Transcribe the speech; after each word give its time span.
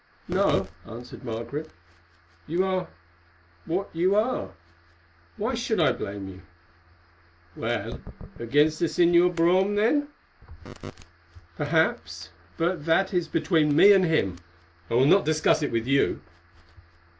"No," 0.27 0.67
answered 0.87 1.23
Margaret, 1.23 1.69
"you 2.47 2.65
are—what 2.65 3.87
you 3.93 4.15
are; 4.15 4.49
why 5.37 5.53
should 5.53 5.79
I 5.79 5.91
blame 5.91 6.27
you?" 6.27 6.41
"Well, 7.55 8.01
against 8.39 8.79
the 8.79 8.87
Señor 8.87 9.35
Brome 9.35 9.75
then?" 9.75 10.07
"Perhaps, 11.55 12.31
but 12.57 12.83
that 12.85 13.13
is 13.13 13.27
between 13.27 13.75
me 13.75 13.93
and 13.93 14.05
him. 14.05 14.37
I 14.89 14.95
will 14.95 15.05
not 15.05 15.23
discuss 15.23 15.61
it 15.61 15.71
with 15.71 15.85
you." 15.85 16.19